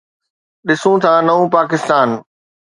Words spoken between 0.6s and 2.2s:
ڏسون ٿا نئون پاڪستان.